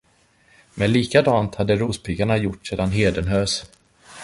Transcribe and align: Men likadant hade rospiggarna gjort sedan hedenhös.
Men 0.75 0.91
likadant 0.93 1.55
hade 1.55 1.75
rospiggarna 1.75 2.37
gjort 2.37 2.67
sedan 2.67 2.91
hedenhös. 2.91 3.63